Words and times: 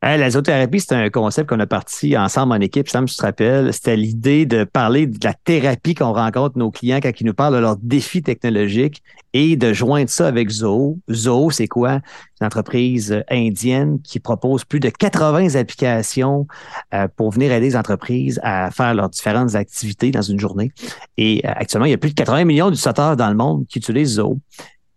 la 0.01 0.29
zoothérapie, 0.29 0.79
c'est 0.79 0.95
un 0.95 1.09
concept 1.09 1.49
qu'on 1.49 1.59
a 1.59 1.67
parti 1.67 2.17
ensemble 2.17 2.53
en 2.53 2.61
équipe. 2.61 2.87
Sam, 2.87 3.05
tu 3.05 3.15
te 3.15 3.21
rappelles, 3.21 3.73
c'était 3.73 3.97
l'idée 3.97 4.45
de 4.45 4.63
parler 4.63 5.07
de 5.07 5.17
la 5.23 5.33
thérapie 5.33 5.93
qu'on 5.93 6.13
rencontre 6.13 6.57
nos 6.57 6.71
clients 6.71 6.99
quand 7.01 7.11
ils 7.19 7.25
nous 7.25 7.33
parlent 7.33 7.55
de 7.55 7.59
leurs 7.59 7.75
défis 7.77 8.21
technologiques 8.21 9.03
et 9.33 9.57
de 9.57 9.73
joindre 9.73 10.09
ça 10.09 10.27
avec 10.27 10.49
Zoo. 10.49 10.97
Zoo, 11.11 11.51
c'est 11.51 11.67
quoi? 11.67 11.99
C'est 12.33 12.41
une 12.41 12.47
entreprise 12.47 13.23
indienne 13.29 13.99
qui 14.01 14.19
propose 14.19 14.63
plus 14.63 14.79
de 14.79 14.89
80 14.89 15.55
applications 15.55 16.47
euh, 16.93 17.07
pour 17.15 17.31
venir 17.31 17.51
aider 17.51 17.67
les 17.67 17.75
entreprises 17.75 18.39
à 18.41 18.71
faire 18.71 18.93
leurs 18.93 19.09
différentes 19.09 19.55
activités 19.55 20.11
dans 20.11 20.21
une 20.21 20.39
journée. 20.39 20.71
Et 21.17 21.41
euh, 21.45 21.51
actuellement, 21.53 21.85
il 21.85 21.91
y 21.91 21.93
a 21.93 21.97
plus 21.97 22.11
de 22.11 22.15
80 22.15 22.45
millions 22.45 22.69
d'utilisateurs 22.69 23.17
dans 23.17 23.29
le 23.29 23.35
monde 23.35 23.67
qui 23.67 23.79
utilisent 23.79 24.15
Zoo. 24.15 24.39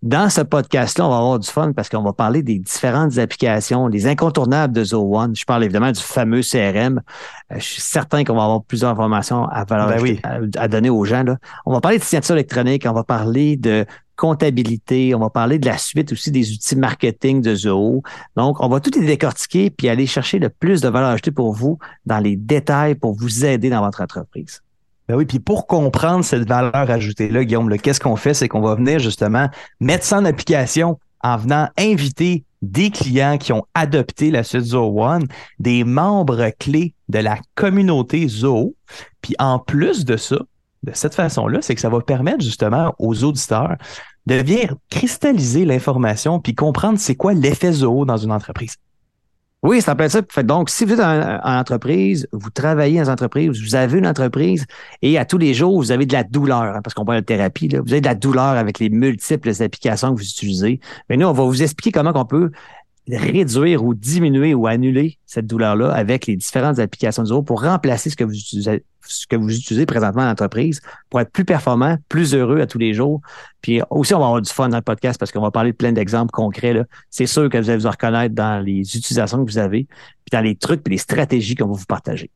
Dans 0.03 0.29
ce 0.29 0.41
podcast-là, 0.41 1.07
on 1.07 1.11
va 1.11 1.19
avoir 1.19 1.39
du 1.39 1.49
fun 1.49 1.73
parce 1.73 1.89
qu'on 1.89 2.03
va 2.03 2.13
parler 2.13 2.43
des 2.43 2.59
différentes 2.59 3.19
applications, 3.19 3.89
des 3.89 4.09
incontournables 4.09 4.75
de 4.75 4.83
Zoho 4.83 5.17
One. 5.17 5.37
Je 5.37 5.45
parle 5.45 5.63
évidemment 5.63 5.93
du 5.93 6.01
fameux 6.01 6.41
CRM. 6.43 7.01
Euh, 7.53 7.55
je 7.55 7.65
suis 7.65 7.81
certain 7.81 8.25
qu'on 8.25 8.35
va 8.35 8.43
avoir 8.43 8.65
plusieurs 8.65 8.91
informations 8.91 9.45
à, 9.45 9.65
ben 9.65 10.19
à, 10.57 10.67
donner 10.67 10.91
aux 10.91 11.05
gens. 11.05 11.23
Là. 11.23 11.37
On 11.67 11.73
va 11.73 11.81
parler 11.81 11.99
de 11.99 12.03
signature 12.03 12.35
électronique, 12.35 12.85
on 12.85 12.93
va 12.93 13.05
parler 13.05 13.57
de 13.57 13.87
comptabilité, 14.17 15.15
on 15.15 15.21
va 15.21 15.31
parler 15.31 15.61
de 15.61 15.67
la 15.67 15.79
suite 15.79 16.11
aussi 16.11 16.33
des 16.33 16.53
outils 16.53 16.75
marketing 16.75 17.41
de 17.41 17.55
Zoho. 17.55 18.03
Donc, 18.35 18.61
on 18.61 18.69
va 18.69 18.81
tout 18.81 18.91
les 18.99 19.07
décortiquer 19.07 19.71
puis 19.71 19.89
aller 19.89 20.09
chercher 20.09 20.41
le 20.41 20.49
plus 20.49 20.81
de 20.81 20.89
valeur 20.89 21.11
ajoutée 21.11 21.31
pour 21.31 21.53
vous 21.53 21.79
dans 22.07 22.19
les 22.19 22.35
détails 22.35 22.97
pour 22.97 23.15
vous 23.15 23.45
aider 23.45 23.71
dans 23.71 23.85
votre 23.85 24.03
entreprise. 24.03 24.63
Ben 25.13 25.19
oui, 25.19 25.27
puis 25.27 25.41
pour 25.41 25.67
comprendre 25.67 26.25
cette 26.25 26.49
valeur 26.49 26.91
ajoutée-là, 26.91 27.45
Guillaume, 27.45 27.69
qu'est-ce 27.77 28.01
qu'on 28.01 28.17
fait? 28.17 28.33
C'est 28.33 28.49
qu'on 28.49 28.63
va 28.63 28.77
venir 28.77 28.99
justement 28.99 29.51
mettre 29.79 30.07
ça 30.07 30.17
en 30.17 30.25
application 30.25 30.99
en 31.23 31.37
venant 31.37 31.69
inviter 31.77 32.45
des 32.63 32.89
clients 32.89 33.37
qui 33.37 33.53
ont 33.53 33.67
adopté 33.75 34.31
la 34.31 34.43
suite 34.43 34.63
Zoho 34.63 35.05
One, 35.05 35.27
des 35.59 35.85
membres 35.85 36.49
clés 36.59 36.95
de 37.11 37.19
la 37.19 37.37
communauté 37.55 38.27
Zoho. 38.27 38.75
Puis 39.21 39.35
en 39.39 39.59
plus 39.59 40.07
de 40.07 40.17
ça, 40.17 40.39
de 40.83 40.93
cette 40.95 41.15
façon-là, 41.15 41.59
c'est 41.61 41.75
que 41.75 41.83
ça 41.83 41.91
va 41.91 42.01
permettre 42.01 42.43
justement 42.43 42.95
aux 42.99 43.23
auditeurs 43.23 43.77
de 44.25 44.37
venir 44.37 44.77
cristalliser 44.89 45.67
l'information 45.67 46.41
puis 46.41 46.55
comprendre 46.55 46.99
c'est 46.99 47.17
quoi 47.17 47.35
l'effet 47.35 47.73
Zoho 47.73 48.07
dans 48.07 48.17
une 48.17 48.33
entreprise. 48.33 48.77
Oui, 49.63 49.81
ça 49.81 49.95
peut 49.95 50.03
être 50.03 50.11
ça. 50.11 50.43
Donc, 50.43 50.71
si 50.71 50.85
vous 50.85 50.95
êtes 50.95 51.01
en, 51.01 51.39
entreprise, 51.45 52.27
vous 52.33 52.51
travaillez 52.51 52.99
dans 52.99 53.05
une 53.05 53.13
entreprise, 53.13 53.63
vous 53.63 53.77
avez 53.77 53.99
une 53.99 54.09
entreprise 54.09 54.67
et 55.03 55.19
à 55.19 55.25
tous 55.25 55.39
les 55.39 55.55
jours, 55.55 55.77
vous 55.77 55.93
avez 55.93 56.05
de 56.05 56.13
la 56.13 56.25
douleur, 56.25 56.63
hein, 56.63 56.81
parce 56.83 56.95
qu'on 56.95 57.05
parle 57.05 57.21
de 57.21 57.25
thérapie, 57.25 57.69
là, 57.69 57.81
vous 57.81 57.93
avez 57.93 58.01
de 58.01 58.07
la 58.07 58.17
douleur 58.17 58.45
avec 58.45 58.81
les 58.81 58.91
multiples 58.91 59.51
applications 59.63 60.13
que 60.15 60.21
vous 60.21 60.29
utilisez. 60.29 60.81
Mais 61.09 61.17
nous, 61.17 61.29
on 61.29 61.33
va 61.33 61.45
vous 61.45 61.63
expliquer 61.63 61.93
comment 61.93 62.13
on 62.13 62.25
peut 62.25 62.51
réduire 63.09 63.85
ou 63.85 63.95
diminuer 63.95 64.55
ou 64.55 64.67
annuler 64.67 65.19
cette 65.27 65.47
douleur-là 65.47 65.93
avec 65.93 66.27
les 66.27 66.37
différentes 66.37 66.79
applications 66.79 67.25
Zoho 67.25 67.43
pour 67.43 67.63
remplacer 67.63 68.11
ce 68.11 68.17
que 68.17 68.25
vous 68.25 68.33
utilisez, 68.33 69.87
présentement 69.87 70.23
en 70.23 70.31
entreprise 70.31 70.81
pour 71.11 71.21
être 71.21 71.33
plus 71.33 71.45
performant, 71.45 71.97
plus 72.09 72.35
heureux 72.35 72.61
à 72.61 72.67
tous 72.67 72.79
les 72.79 72.95
jours. 72.95 73.21
Puis 73.61 73.81
aussi, 73.91 74.15
on 74.15 74.21
va 74.21 74.27
avoir 74.27 74.43
du 74.43 74.51
fun 74.51 74.69
dans 74.69 74.77
le 74.77 74.83
podcast 74.83 75.19
parce 75.19 75.33
qu'on 75.33 75.41
va 75.41 75.51
parler 75.51 75.73
de 75.73 75.77
plein 75.77 75.93
d'exemples 75.93 76.31
concrets. 76.31 76.81
C'est 77.11 77.27
sûr 77.27 77.49
que 77.49 77.59
vous 77.59 77.71
allez 77.71 77.83
vous 77.83 77.91
reconnaître 77.91 78.35
dans 78.35 78.65
les 78.65 78.81
utilisations 78.81 79.45
que 79.45 79.51
vous 79.51 79.59
avez, 79.59 79.87
puis 80.25 80.31
dans 80.31 80.41
les 80.41 80.55
trucs 80.55 80.87
et 80.87 80.91
les 80.91 80.99
stratégies 80.99 81.57
qu'on 81.57 81.67
va 81.67 81.75
vous 81.75 81.87
partager. 81.87 82.31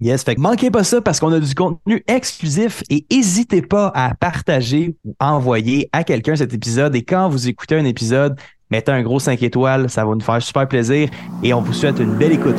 Yes, 0.00 0.22
fait 0.22 0.36
que 0.36 0.40
manquez 0.40 0.70
pas 0.70 0.84
ça 0.84 1.02
parce 1.02 1.18
qu'on 1.18 1.32
a 1.32 1.40
du 1.40 1.54
contenu 1.56 2.04
exclusif 2.06 2.84
et 2.88 3.04
n'hésitez 3.10 3.62
pas 3.62 3.90
à 3.96 4.14
partager 4.14 4.96
ou 5.04 5.12
envoyer 5.18 5.90
à 5.92 6.04
quelqu'un 6.04 6.36
cet 6.36 6.54
épisode. 6.54 6.94
Et 6.94 7.02
quand 7.02 7.28
vous 7.28 7.48
écoutez 7.48 7.74
un 7.74 7.84
épisode, 7.84 8.38
mettez 8.70 8.92
un 8.92 9.02
gros 9.02 9.18
5 9.18 9.42
étoiles, 9.42 9.90
ça 9.90 10.04
va 10.04 10.14
nous 10.14 10.20
faire 10.20 10.42
super 10.42 10.68
plaisir 10.68 11.08
et 11.42 11.54
on 11.54 11.60
vous 11.60 11.72
souhaite 11.72 11.98
une 11.98 12.14
belle 12.14 12.32
écoute. 12.32 12.56